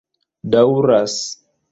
daŭras 0.55 1.17